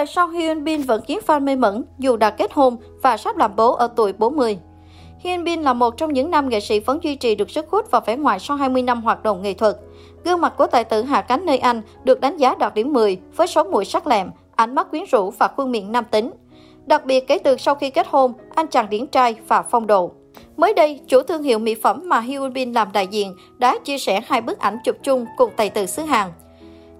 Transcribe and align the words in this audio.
Tại 0.00 0.06
sao 0.06 0.28
Hyun 0.28 0.64
Bin 0.64 0.82
vẫn 0.82 1.02
khiến 1.06 1.18
fan 1.26 1.42
mê 1.44 1.56
mẩn 1.56 1.84
dù 1.98 2.16
đã 2.16 2.30
kết 2.30 2.52
hôn 2.52 2.76
và 3.02 3.16
sắp 3.16 3.36
làm 3.36 3.56
bố 3.56 3.74
ở 3.74 3.88
tuổi 3.96 4.12
40? 4.12 4.58
Hyun 5.18 5.44
Bin 5.44 5.62
là 5.62 5.72
một 5.72 5.96
trong 5.96 6.12
những 6.12 6.30
nam 6.30 6.48
nghệ 6.48 6.60
sĩ 6.60 6.80
vẫn 6.80 6.98
duy 7.02 7.14
trì 7.14 7.34
được 7.34 7.50
sức 7.50 7.66
hút 7.70 7.90
và 7.90 8.00
vẻ 8.00 8.16
ngoài 8.16 8.38
sau 8.38 8.56
20 8.56 8.82
năm 8.82 9.02
hoạt 9.02 9.22
động 9.22 9.42
nghệ 9.42 9.54
thuật. 9.54 9.76
Gương 10.24 10.40
mặt 10.40 10.54
của 10.58 10.66
tài 10.66 10.84
tử 10.84 11.02
hạ 11.02 11.20
cánh 11.20 11.46
nơi 11.46 11.58
Anh 11.58 11.82
được 12.04 12.20
đánh 12.20 12.36
giá 12.36 12.54
đạt 12.58 12.74
điểm 12.74 12.92
10 12.92 13.18
với 13.36 13.46
số 13.46 13.64
mũi 13.64 13.84
sắc 13.84 14.06
lẹm, 14.06 14.30
ánh 14.56 14.74
mắt 14.74 14.90
quyến 14.90 15.04
rũ 15.10 15.30
và 15.38 15.48
khuôn 15.48 15.72
miệng 15.72 15.92
nam 15.92 16.04
tính. 16.10 16.30
Đặc 16.86 17.04
biệt 17.04 17.26
kể 17.28 17.38
từ 17.38 17.56
sau 17.56 17.74
khi 17.74 17.90
kết 17.90 18.06
hôn, 18.10 18.32
anh 18.54 18.66
chàng 18.66 18.90
điển 18.90 19.06
trai 19.06 19.34
và 19.48 19.62
phong 19.62 19.86
độ. 19.86 20.12
Mới 20.56 20.74
đây, 20.74 21.00
chủ 21.08 21.22
thương 21.22 21.42
hiệu 21.42 21.58
mỹ 21.58 21.74
phẩm 21.74 22.02
mà 22.04 22.20
Hyun 22.20 22.52
Bin 22.52 22.72
làm 22.72 22.92
đại 22.92 23.06
diện 23.06 23.36
đã 23.58 23.78
chia 23.84 23.98
sẻ 23.98 24.20
hai 24.26 24.40
bức 24.40 24.58
ảnh 24.58 24.78
chụp 24.84 24.96
chung 25.02 25.26
cùng 25.36 25.50
tài 25.56 25.70
tử 25.70 25.86
xứ 25.86 26.02
Hàn. 26.02 26.30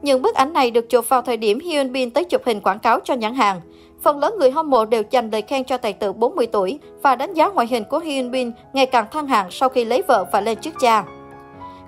Những 0.02 0.22
bức 0.22 0.34
ảnh 0.34 0.52
này 0.52 0.70
được 0.70 0.88
chụp 0.88 1.08
vào 1.08 1.22
thời 1.22 1.36
điểm 1.36 1.60
Hyun 1.60 1.92
Bin 1.92 2.10
tới 2.10 2.24
chụp 2.24 2.42
hình 2.46 2.60
quảng 2.60 2.78
cáo 2.78 3.00
cho 3.04 3.14
nhãn 3.14 3.34
hàng. 3.34 3.60
Phần 4.02 4.18
lớn 4.18 4.34
người 4.38 4.50
hâm 4.50 4.70
mộ 4.70 4.84
đều 4.84 5.02
dành 5.10 5.30
lời 5.30 5.42
khen 5.42 5.64
cho 5.64 5.76
tài 5.76 5.92
tử 5.92 6.12
40 6.12 6.46
tuổi 6.46 6.78
và 7.02 7.16
đánh 7.16 7.34
giá 7.34 7.48
ngoại 7.48 7.66
hình 7.66 7.84
của 7.84 7.98
Hyun 7.98 8.30
Bin 8.30 8.52
ngày 8.72 8.86
càng 8.86 9.06
thăng 9.10 9.26
hạng 9.26 9.50
sau 9.50 9.68
khi 9.68 9.84
lấy 9.84 10.02
vợ 10.02 10.24
và 10.32 10.40
lên 10.40 10.58
chức 10.60 10.74
cha. 10.80 11.04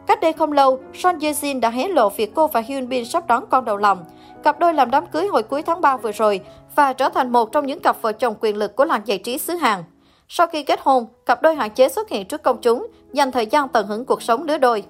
Cách 0.06 0.20
đây 0.20 0.32
không 0.32 0.52
lâu, 0.52 0.78
Son 0.94 1.18
Ye 1.18 1.32
Jin 1.32 1.60
đã 1.60 1.70
hé 1.70 1.88
lộ 1.88 2.08
việc 2.08 2.34
cô 2.34 2.46
và 2.46 2.60
Hyun 2.60 2.88
Bin 2.88 3.04
sắp 3.04 3.26
đón 3.26 3.44
con 3.50 3.64
đầu 3.64 3.76
lòng. 3.76 4.04
Cặp 4.42 4.58
đôi 4.58 4.74
làm 4.74 4.90
đám 4.90 5.06
cưới 5.06 5.26
hồi 5.26 5.42
cuối 5.42 5.62
tháng 5.62 5.80
3 5.80 5.96
vừa 5.96 6.12
rồi 6.12 6.40
và 6.76 6.92
trở 6.92 7.08
thành 7.08 7.32
một 7.32 7.52
trong 7.52 7.66
những 7.66 7.80
cặp 7.80 8.02
vợ 8.02 8.12
chồng 8.12 8.34
quyền 8.40 8.56
lực 8.56 8.76
của 8.76 8.84
làng 8.84 9.02
giải 9.04 9.18
trí 9.18 9.38
xứ 9.38 9.54
Hàn. 9.54 9.84
Sau 10.28 10.46
khi 10.46 10.62
kết 10.62 10.80
hôn, 10.82 11.06
cặp 11.26 11.42
đôi 11.42 11.54
hạn 11.54 11.70
chế 11.70 11.88
xuất 11.88 12.08
hiện 12.08 12.26
trước 12.26 12.42
công 12.42 12.60
chúng, 12.60 12.86
dành 13.12 13.32
thời 13.32 13.46
gian 13.46 13.68
tận 13.68 13.86
hưởng 13.86 14.04
cuộc 14.04 14.22
sống 14.22 14.42
lứa 14.42 14.58
đôi. 14.58 14.84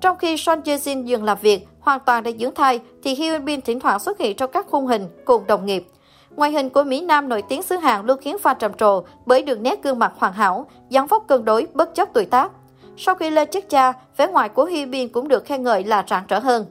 Trong 0.00 0.16
khi 0.18 0.36
Son 0.36 0.60
Ye 0.64 0.76
Jin 0.76 1.04
dừng 1.04 1.24
làm 1.24 1.38
việc, 1.40 1.66
hoàn 1.80 2.00
toàn 2.00 2.22
để 2.22 2.34
dưỡng 2.38 2.54
thai, 2.54 2.80
thì 3.02 3.14
Hyun 3.14 3.44
Bin 3.44 3.60
thỉnh 3.60 3.80
thoảng 3.80 3.98
xuất 3.98 4.18
hiện 4.18 4.36
trong 4.36 4.50
các 4.50 4.66
khung 4.70 4.86
hình 4.86 5.08
cùng 5.24 5.46
đồng 5.46 5.66
nghiệp. 5.66 5.86
Ngoại 6.36 6.50
hình 6.50 6.70
của 6.70 6.82
Mỹ 6.82 7.00
Nam 7.00 7.28
nổi 7.28 7.42
tiếng 7.42 7.62
xứ 7.62 7.76
Hàn 7.76 8.06
luôn 8.06 8.18
khiến 8.20 8.36
fan 8.42 8.54
trầm 8.54 8.74
trồ 8.74 9.02
bởi 9.26 9.42
đường 9.42 9.62
nét 9.62 9.82
gương 9.82 9.98
mặt 9.98 10.12
hoàn 10.16 10.32
hảo, 10.32 10.66
dáng 10.88 11.06
vóc 11.06 11.24
cân 11.26 11.44
đối 11.44 11.66
bất 11.74 11.94
chấp 11.94 12.08
tuổi 12.12 12.24
tác. 12.24 12.52
Sau 12.96 13.14
khi 13.14 13.30
lên 13.30 13.50
chức 13.50 13.68
cha, 13.68 13.92
vẻ 14.16 14.26
ngoài 14.26 14.48
của 14.48 14.64
Hyun 14.64 14.90
Bin 14.90 15.08
cũng 15.08 15.28
được 15.28 15.44
khen 15.44 15.62
ngợi 15.62 15.84
là 15.84 16.04
rạng 16.08 16.24
rỡ 16.28 16.38
hơn. 16.38 16.66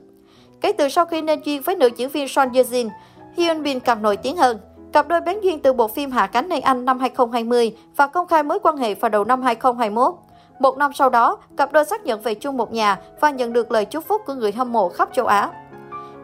Kể 0.60 0.72
từ 0.72 0.88
sau 0.88 1.04
khi 1.04 1.22
nên 1.22 1.40
duyên 1.44 1.62
với 1.62 1.76
nữ 1.76 1.90
diễn 1.96 2.08
viên 2.08 2.28
Son 2.28 2.52
Ye 2.52 2.62
Jin, 2.62 2.88
Hyun 3.36 3.62
Bin 3.62 3.80
càng 3.80 4.02
nổi 4.02 4.16
tiếng 4.16 4.36
hơn. 4.36 4.58
Cặp 4.92 5.08
đôi 5.08 5.20
bén 5.20 5.40
duyên 5.40 5.60
từ 5.60 5.72
bộ 5.72 5.88
phim 5.88 6.10
Hạ 6.10 6.26
cánh 6.26 6.48
nơi 6.48 6.60
Anh 6.60 6.84
năm 6.84 6.98
2020 6.98 7.76
và 7.96 8.06
công 8.06 8.26
khai 8.26 8.42
mối 8.42 8.58
quan 8.62 8.76
hệ 8.76 8.94
vào 8.94 9.08
đầu 9.08 9.24
năm 9.24 9.42
2021. 9.42 10.14
Một 10.58 10.76
năm 10.76 10.92
sau 10.92 11.10
đó, 11.10 11.38
cặp 11.56 11.72
đôi 11.72 11.84
xác 11.84 12.04
nhận 12.04 12.20
về 12.20 12.34
chung 12.34 12.56
một 12.56 12.72
nhà 12.72 12.98
và 13.20 13.30
nhận 13.30 13.52
được 13.52 13.72
lời 13.72 13.84
chúc 13.84 14.04
phúc 14.08 14.22
của 14.26 14.34
người 14.34 14.52
hâm 14.52 14.72
mộ 14.72 14.88
khắp 14.88 15.08
châu 15.12 15.26
Á. 15.26 15.50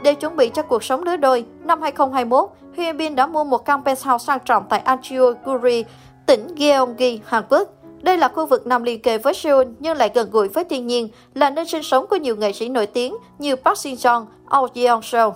Để 0.02 0.14
chuẩn 0.14 0.36
bị 0.36 0.48
cho 0.48 0.62
cuộc 0.62 0.84
sống 0.84 1.02
lứa 1.02 1.16
đôi, 1.16 1.44
năm 1.64 1.82
2021, 1.82 2.48
Hyun 2.74 2.96
Bin 2.96 3.14
đã 3.14 3.26
mua 3.26 3.44
một 3.44 3.64
căn 3.64 3.84
penthouse 3.84 4.24
sang 4.26 4.38
trọng 4.44 4.64
tại 4.68 4.82
Ancheon-guri, 4.84 5.84
tỉnh 6.26 6.54
Gyeonggi, 6.56 7.20
Hàn 7.26 7.44
Quốc. 7.50 7.68
Đây 8.02 8.18
là 8.18 8.28
khu 8.28 8.46
vực 8.46 8.66
nằm 8.66 8.82
liền 8.82 9.02
kề 9.02 9.18
với 9.18 9.34
Seoul 9.34 9.66
nhưng 9.78 9.96
lại 9.96 10.10
gần 10.14 10.30
gũi 10.30 10.48
với 10.48 10.64
thiên 10.64 10.86
nhiên, 10.86 11.08
là 11.34 11.50
nơi 11.50 11.64
sinh 11.64 11.82
sống 11.82 12.06
của 12.06 12.16
nhiều 12.16 12.36
nghệ 12.36 12.52
sĩ 12.52 12.68
nổi 12.68 12.86
tiếng 12.86 13.16
như 13.38 13.56
Park 13.56 13.78
Shin 13.78 13.94
Jong, 13.94 14.26
Oh 14.60 14.74
Yeon 14.74 15.00
Seo. 15.02 15.34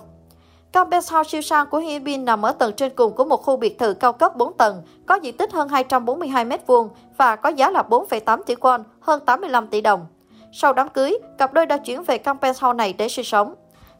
Căn 0.71 0.89
penthouse 0.89 1.29
siêu 1.29 1.41
sang 1.41 1.67
của 1.67 1.77
Hyun 1.77 2.25
nằm 2.25 2.41
ở 2.41 2.51
tầng 2.51 2.73
trên 2.73 2.91
cùng 2.95 3.15
của 3.15 3.25
một 3.25 3.43
khu 3.43 3.57
biệt 3.57 3.79
thự 3.79 3.93
cao 3.93 4.13
cấp 4.13 4.35
4 4.35 4.53
tầng, 4.53 4.81
có 5.05 5.15
diện 5.15 5.37
tích 5.37 5.53
hơn 5.53 5.69
242 5.69 6.45
m2 6.45 6.89
và 7.17 7.35
có 7.35 7.49
giá 7.49 7.69
là 7.69 7.83
4,8 7.89 8.43
tỷ 8.43 8.55
won, 8.55 8.83
hơn 8.99 9.21
85 9.25 9.67
tỷ 9.67 9.81
đồng. 9.81 10.05
Sau 10.51 10.73
đám 10.73 10.89
cưới, 10.89 11.17
cặp 11.37 11.53
đôi 11.53 11.65
đã 11.65 11.77
chuyển 11.77 12.03
về 12.03 12.17
căn 12.17 12.37
penthouse 12.37 12.73
này 12.73 12.93
để 12.93 13.09
sinh 13.09 13.25
sống. 13.25 13.55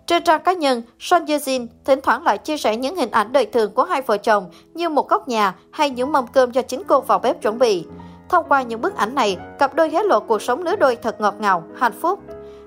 Trên 0.08 0.24
trang 0.24 0.44
cá 0.44 0.54
nhân, 0.54 0.82
Son 1.00 1.26
Ye 1.26 1.38
Jin 1.38 1.68
thỉnh 1.86 2.00
thoảng 2.04 2.24
lại 2.24 2.38
chia 2.38 2.58
sẻ 2.58 2.76
những 2.76 2.96
hình 2.96 3.12
ảnh 3.12 3.32
đời 3.32 3.46
thường 3.46 3.72
của 3.74 3.84
hai 3.84 4.02
vợ 4.02 4.18
chồng 4.18 4.50
như 4.74 4.90
một 4.90 5.10
góc 5.10 5.28
nhà 5.28 5.56
hay 5.72 5.90
những 5.90 6.12
mâm 6.12 6.28
cơm 6.28 6.52
do 6.52 6.62
chính 6.62 6.84
cô 6.88 7.02
vào 7.02 7.20
bếp 7.20 7.42
chuẩn 7.42 7.60
bị. 7.60 7.86
Thông 8.30 8.46
qua 8.50 8.62
những 8.62 8.82
bức 8.82 8.96
ảnh 8.96 9.16
này, 9.16 9.38
cặp 9.60 9.76
đôi 9.76 9.90
hé 9.90 10.04
lộ 10.04 10.20
cuộc 10.20 10.42
sống 10.42 10.64
lứa 10.64 10.76
đôi 10.76 10.96
thật 10.96 11.22
ngọt 11.22 11.36
ngào, 11.40 11.64
hạnh 11.76 11.94
phúc. 12.02 12.20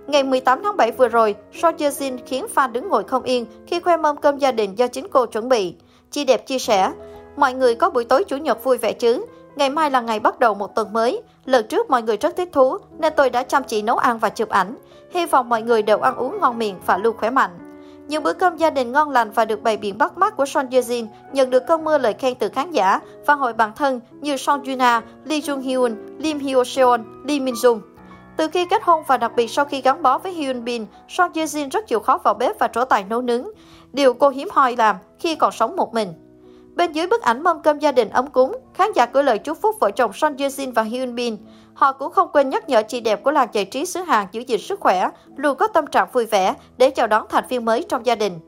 Ngày 0.06 0.22
18 0.22 0.60
tháng 0.62 0.76
7 0.76 0.92
vừa 0.92 1.08
rồi, 1.08 1.34
Son 1.52 1.74
Ye 1.78 1.90
Jin 1.90 2.18
khiến 2.26 2.46
fan 2.54 2.72
đứng 2.72 2.88
ngồi 2.88 3.04
không 3.04 3.22
yên 3.22 3.46
khi 3.66 3.80
khoe 3.80 3.96
mâm 3.96 4.16
cơm 4.16 4.38
gia 4.38 4.52
đình 4.52 4.74
do 4.74 4.86
chính 4.86 5.08
cô 5.08 5.26
chuẩn 5.26 5.48
bị. 5.48 5.74
Chi 6.10 6.24
đẹp 6.24 6.46
chia 6.46 6.58
sẻ, 6.58 6.92
mọi 7.36 7.54
người 7.54 7.74
có 7.74 7.90
buổi 7.90 8.04
tối 8.04 8.24
chủ 8.24 8.36
nhật 8.36 8.64
vui 8.64 8.78
vẻ 8.78 8.92
chứ? 8.92 9.26
Ngày 9.56 9.70
mai 9.70 9.90
là 9.90 10.00
ngày 10.00 10.20
bắt 10.20 10.38
đầu 10.38 10.54
một 10.54 10.74
tuần 10.74 10.92
mới. 10.92 11.22
Lần 11.44 11.66
trước 11.68 11.90
mọi 11.90 12.02
người 12.02 12.16
rất 12.16 12.36
thích 12.36 12.48
thú 12.52 12.78
nên 12.98 13.12
tôi 13.16 13.30
đã 13.30 13.42
chăm 13.42 13.62
chỉ 13.64 13.82
nấu 13.82 13.96
ăn 13.96 14.18
và 14.18 14.28
chụp 14.28 14.48
ảnh. 14.48 14.76
Hy 15.10 15.26
vọng 15.26 15.48
mọi 15.48 15.62
người 15.62 15.82
đều 15.82 15.98
ăn 15.98 16.16
uống 16.16 16.40
ngon 16.40 16.58
miệng 16.58 16.76
và 16.86 16.96
luôn 16.96 17.16
khỏe 17.16 17.30
mạnh. 17.30 17.50
Những 18.08 18.22
bữa 18.22 18.32
cơm 18.32 18.56
gia 18.56 18.70
đình 18.70 18.92
ngon 18.92 19.10
lành 19.10 19.30
và 19.30 19.44
được 19.44 19.62
bày 19.62 19.76
biện 19.76 19.98
bắt 19.98 20.18
mắt 20.18 20.36
của 20.36 20.46
Son 20.46 20.66
Ye 20.70 20.80
Jin 20.80 21.06
nhận 21.32 21.50
được 21.50 21.62
cơn 21.66 21.84
mưa 21.84 21.98
lời 21.98 22.14
khen 22.18 22.34
từ 22.34 22.48
khán 22.48 22.70
giả 22.70 23.00
và 23.26 23.34
hội 23.34 23.52
bạn 23.52 23.72
thân 23.76 24.00
như 24.20 24.36
Song 24.36 24.62
Juna, 24.62 25.00
Lee 25.24 25.40
Jung 25.40 25.60
Hyun, 25.60 25.96
Lim 26.18 26.38
Hyo 26.38 26.64
Seon, 26.64 27.04
Lee 27.24 27.38
Min 27.38 27.54
Jung. 27.54 27.80
Từ 28.36 28.48
khi 28.48 28.64
kết 28.64 28.82
hôn 28.82 29.02
và 29.06 29.16
đặc 29.16 29.32
biệt 29.36 29.50
sau 29.50 29.64
khi 29.64 29.80
gắn 29.80 30.02
bó 30.02 30.18
với 30.18 30.32
Hyun 30.32 30.64
Bin, 30.64 30.86
Son 31.08 31.30
Ye 31.34 31.44
Jin 31.44 31.70
rất 31.70 31.86
chịu 31.86 32.00
khó 32.00 32.18
vào 32.18 32.34
bếp 32.34 32.58
và 32.58 32.68
trổ 32.68 32.84
tài 32.84 33.04
nấu 33.04 33.22
nướng. 33.22 33.46
Điều 33.92 34.14
cô 34.14 34.28
hiếm 34.28 34.48
hoi 34.52 34.76
làm 34.76 34.96
khi 35.18 35.34
còn 35.34 35.52
sống 35.52 35.76
một 35.76 35.94
mình. 35.94 36.08
Bên 36.74 36.92
dưới 36.92 37.06
bức 37.06 37.22
ảnh 37.22 37.42
mâm 37.42 37.62
cơm 37.62 37.78
gia 37.78 37.92
đình 37.92 38.08
ấm 38.08 38.26
cúng, 38.26 38.56
khán 38.74 38.92
giả 38.94 39.06
gửi 39.12 39.24
lời 39.24 39.38
chúc 39.38 39.58
phúc 39.62 39.76
vợ 39.80 39.90
chồng 39.90 40.12
Son 40.12 40.36
Ye 40.38 40.48
Jin 40.48 40.72
và 40.72 40.82
Hyun 40.82 41.14
Bin. 41.14 41.36
Họ 41.74 41.92
cũng 41.92 42.12
không 42.12 42.28
quên 42.32 42.50
nhắc 42.50 42.68
nhở 42.68 42.82
chị 42.82 43.00
đẹp 43.00 43.24
của 43.24 43.30
làng 43.30 43.48
giải 43.52 43.64
trí 43.64 43.86
xứ 43.86 44.00
Hàn 44.00 44.26
giữ 44.32 44.40
gìn 44.40 44.60
sức 44.60 44.80
khỏe, 44.80 45.08
luôn 45.36 45.56
có 45.56 45.66
tâm 45.68 45.86
trạng 45.86 46.08
vui 46.12 46.26
vẻ 46.26 46.54
để 46.76 46.90
chào 46.90 47.06
đón 47.06 47.26
thành 47.28 47.44
viên 47.48 47.64
mới 47.64 47.84
trong 47.88 48.06
gia 48.06 48.14
đình. 48.14 48.38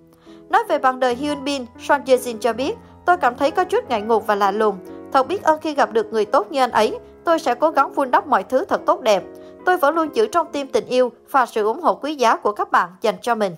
Nói 0.48 0.62
về 0.68 0.78
bạn 0.78 1.00
đời 1.00 1.14
Hyun 1.14 1.44
Bin, 1.44 1.66
Son 1.78 2.00
Ye 2.06 2.16
Jin 2.16 2.38
cho 2.38 2.52
biết, 2.52 2.74
tôi 3.06 3.16
cảm 3.16 3.34
thấy 3.34 3.50
có 3.50 3.64
chút 3.64 3.88
ngại 3.88 4.02
ngùng 4.02 4.22
và 4.26 4.34
lạ 4.34 4.50
lùng. 4.50 4.76
Thật 5.12 5.28
biết 5.28 5.42
ơn 5.42 5.60
khi 5.60 5.74
gặp 5.74 5.92
được 5.92 6.06
người 6.12 6.24
tốt 6.24 6.46
như 6.50 6.60
anh 6.60 6.70
ấy, 6.70 6.98
tôi 7.24 7.38
sẽ 7.38 7.54
cố 7.54 7.70
gắng 7.70 7.92
vun 7.92 8.10
đắp 8.10 8.26
mọi 8.26 8.42
thứ 8.42 8.64
thật 8.64 8.80
tốt 8.86 9.00
đẹp. 9.00 9.22
Tôi 9.64 9.76
vẫn 9.76 9.94
luôn 9.94 10.08
giữ 10.14 10.26
trong 10.26 10.46
tim 10.52 10.66
tình 10.66 10.86
yêu 10.86 11.12
và 11.30 11.46
sự 11.46 11.64
ủng 11.64 11.80
hộ 11.80 11.94
quý 11.94 12.14
giá 12.14 12.36
của 12.36 12.52
các 12.52 12.70
bạn 12.70 12.90
dành 13.00 13.14
cho 13.22 13.34
mình. 13.34 13.56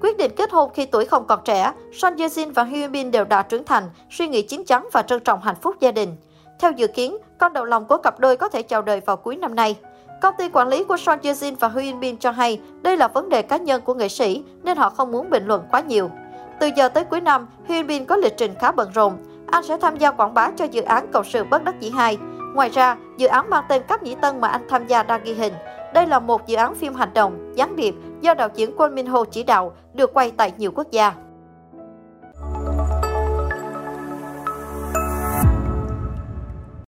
Quyết 0.00 0.16
định 0.16 0.30
kết 0.36 0.52
hôn 0.52 0.70
khi 0.74 0.86
tuổi 0.86 1.04
không 1.04 1.26
còn 1.26 1.40
trẻ, 1.44 1.72
Son 1.92 2.16
Ye 2.16 2.28
Jin 2.28 2.52
và 2.54 2.64
Hyun 2.64 2.92
Bin 2.92 3.10
đều 3.10 3.24
đã 3.24 3.42
trưởng 3.42 3.64
thành, 3.64 3.84
suy 4.10 4.28
nghĩ 4.28 4.42
chín 4.42 4.64
chắn 4.64 4.88
và 4.92 5.02
trân 5.02 5.20
trọng 5.20 5.40
hạnh 5.40 5.56
phúc 5.62 5.76
gia 5.80 5.92
đình. 5.92 6.16
Theo 6.58 6.72
dự 6.72 6.86
kiến, 6.86 7.16
con 7.38 7.52
đầu 7.52 7.64
lòng 7.64 7.84
của 7.84 7.96
cặp 7.96 8.20
đôi 8.20 8.36
có 8.36 8.48
thể 8.48 8.62
chào 8.62 8.82
đời 8.82 9.00
vào 9.06 9.16
cuối 9.16 9.36
năm 9.36 9.54
nay. 9.54 9.76
Công 10.22 10.34
ty 10.38 10.48
quản 10.48 10.68
lý 10.68 10.84
của 10.84 10.96
Son 10.96 11.18
Ye 11.22 11.32
Jin 11.32 11.54
và 11.60 11.68
Hyun 11.68 12.00
Bin 12.00 12.16
cho 12.16 12.30
hay 12.30 12.60
đây 12.82 12.96
là 12.96 13.08
vấn 13.08 13.28
đề 13.28 13.42
cá 13.42 13.56
nhân 13.56 13.82
của 13.84 13.94
nghệ 13.94 14.08
sĩ 14.08 14.44
nên 14.62 14.76
họ 14.76 14.90
không 14.90 15.12
muốn 15.12 15.30
bình 15.30 15.46
luận 15.46 15.62
quá 15.70 15.80
nhiều. 15.80 16.10
Từ 16.60 16.70
giờ 16.76 16.88
tới 16.88 17.04
cuối 17.04 17.20
năm, 17.20 17.46
Hyun 17.68 17.86
Bin 17.86 18.04
có 18.04 18.16
lịch 18.16 18.36
trình 18.36 18.54
khá 18.60 18.72
bận 18.72 18.90
rộn. 18.94 19.18
Anh 19.46 19.64
sẽ 19.64 19.76
tham 19.76 19.96
gia 19.96 20.10
quảng 20.10 20.34
bá 20.34 20.50
cho 20.56 20.64
dự 20.64 20.82
án 20.82 21.06
Cầu 21.12 21.24
sự 21.24 21.44
Bất 21.44 21.64
đắc 21.64 21.80
dĩ 21.80 21.90
2. 21.90 22.18
Ngoài 22.58 22.70
ra, 22.70 22.96
dự 23.16 23.26
án 23.26 23.50
mang 23.50 23.64
tên 23.68 23.82
Cáp 23.82 24.02
Nhĩ 24.02 24.14
Tân 24.14 24.40
mà 24.40 24.48
anh 24.48 24.62
tham 24.68 24.86
gia 24.86 25.02
đang 25.02 25.24
ghi 25.24 25.34
hình. 25.34 25.52
Đây 25.94 26.06
là 26.06 26.18
một 26.18 26.46
dự 26.46 26.56
án 26.56 26.74
phim 26.74 26.94
hành 26.94 27.14
động, 27.14 27.52
gián 27.54 27.76
điệp 27.76 27.94
do 28.20 28.34
đạo 28.34 28.48
diễn 28.54 28.74
Quân 28.76 28.94
Minh 28.94 29.06
Ho 29.06 29.24
chỉ 29.24 29.42
đạo, 29.42 29.72
được 29.94 30.14
quay 30.14 30.30
tại 30.30 30.52
nhiều 30.58 30.70
quốc 30.74 30.90
gia. 30.90 31.12